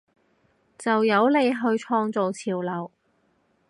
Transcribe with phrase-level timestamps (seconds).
[0.79, 2.89] 就由你去創造潮流！